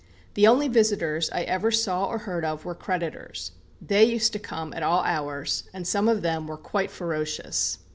The 0.33 0.47
only 0.47 0.67
visitors 0.67 1.29
I 1.29 1.43
ever 1.43 1.69
saw 1.69 2.05
or 2.05 2.17
heard 2.17 2.43
of 2.43 2.65
were 2.65 2.73
creditors. 2.73 3.51
They 3.79 4.03
used 4.03 4.33
to 4.33 4.39
come 4.39 4.73
at 4.73 4.81
all 4.81 5.03
hours, 5.03 5.65
and 5.75 5.87
some 5.87 6.09
of 6.09 6.23
them 6.23 6.47
were 6.47 6.57
quite 6.57 6.89
ferocious." 6.89 7.77